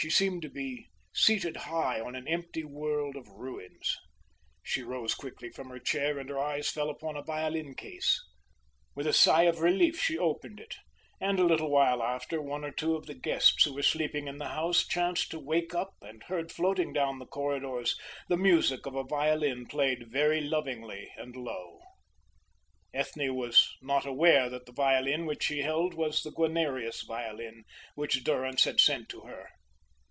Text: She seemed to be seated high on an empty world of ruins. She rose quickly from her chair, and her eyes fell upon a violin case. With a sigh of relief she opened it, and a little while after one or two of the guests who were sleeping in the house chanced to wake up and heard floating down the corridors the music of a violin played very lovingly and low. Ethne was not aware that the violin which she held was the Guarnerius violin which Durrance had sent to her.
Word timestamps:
She 0.00 0.10
seemed 0.10 0.42
to 0.42 0.48
be 0.48 0.86
seated 1.12 1.56
high 1.56 2.00
on 2.00 2.14
an 2.14 2.28
empty 2.28 2.62
world 2.62 3.16
of 3.16 3.26
ruins. 3.28 3.96
She 4.62 4.84
rose 4.84 5.12
quickly 5.12 5.50
from 5.50 5.70
her 5.70 5.80
chair, 5.80 6.20
and 6.20 6.30
her 6.30 6.38
eyes 6.38 6.70
fell 6.70 6.88
upon 6.88 7.16
a 7.16 7.22
violin 7.24 7.74
case. 7.74 8.22
With 8.94 9.08
a 9.08 9.12
sigh 9.12 9.42
of 9.42 9.58
relief 9.58 10.00
she 10.00 10.16
opened 10.16 10.60
it, 10.60 10.76
and 11.20 11.40
a 11.40 11.44
little 11.44 11.68
while 11.68 12.00
after 12.00 12.40
one 12.40 12.64
or 12.64 12.70
two 12.70 12.94
of 12.94 13.06
the 13.06 13.14
guests 13.14 13.64
who 13.64 13.74
were 13.74 13.82
sleeping 13.82 14.28
in 14.28 14.38
the 14.38 14.50
house 14.50 14.86
chanced 14.86 15.32
to 15.32 15.40
wake 15.40 15.74
up 15.74 15.94
and 16.00 16.22
heard 16.22 16.52
floating 16.52 16.92
down 16.92 17.18
the 17.18 17.26
corridors 17.26 17.98
the 18.28 18.36
music 18.36 18.86
of 18.86 18.94
a 18.94 19.02
violin 19.02 19.66
played 19.66 20.08
very 20.12 20.40
lovingly 20.40 21.10
and 21.16 21.34
low. 21.34 21.80
Ethne 22.94 23.34
was 23.34 23.74
not 23.82 24.06
aware 24.06 24.48
that 24.48 24.64
the 24.66 24.72
violin 24.72 25.26
which 25.26 25.42
she 25.42 25.62
held 25.62 25.92
was 25.92 26.22
the 26.22 26.30
Guarnerius 26.30 27.02
violin 27.02 27.64
which 27.96 28.22
Durrance 28.22 28.62
had 28.62 28.78
sent 28.78 29.08
to 29.08 29.22
her. 29.22 29.48